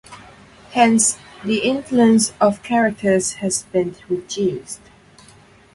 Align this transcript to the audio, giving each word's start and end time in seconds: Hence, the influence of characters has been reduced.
Hence, 0.71 1.19
the 1.45 1.59
influence 1.59 2.33
of 2.41 2.63
characters 2.63 3.33
has 3.33 3.61
been 3.61 3.95
reduced. 4.09 4.81